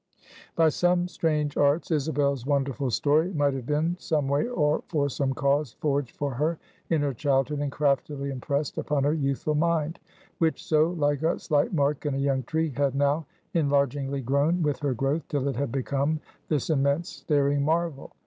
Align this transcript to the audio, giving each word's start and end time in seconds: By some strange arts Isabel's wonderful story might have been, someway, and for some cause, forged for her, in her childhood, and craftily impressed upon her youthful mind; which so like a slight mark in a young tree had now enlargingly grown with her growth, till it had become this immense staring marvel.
By 0.55 0.69
some 0.69 1.07
strange 1.07 1.55
arts 1.57 1.91
Isabel's 1.91 2.43
wonderful 2.43 2.89
story 2.89 3.31
might 3.35 3.53
have 3.53 3.67
been, 3.67 3.97
someway, 3.99 4.47
and 4.47 4.81
for 4.87 5.09
some 5.09 5.31
cause, 5.31 5.73
forged 5.73 6.15
for 6.17 6.33
her, 6.33 6.57
in 6.89 7.03
her 7.03 7.13
childhood, 7.13 7.59
and 7.59 7.71
craftily 7.71 8.31
impressed 8.31 8.79
upon 8.79 9.03
her 9.03 9.13
youthful 9.13 9.53
mind; 9.53 9.99
which 10.39 10.65
so 10.65 10.87
like 10.97 11.21
a 11.21 11.37
slight 11.37 11.71
mark 11.71 12.07
in 12.07 12.15
a 12.15 12.17
young 12.17 12.41
tree 12.41 12.73
had 12.75 12.95
now 12.95 13.27
enlargingly 13.53 14.21
grown 14.21 14.63
with 14.63 14.79
her 14.79 14.95
growth, 14.95 15.27
till 15.27 15.47
it 15.47 15.55
had 15.55 15.71
become 15.71 16.19
this 16.47 16.71
immense 16.71 17.07
staring 17.07 17.61
marvel. 17.61 18.11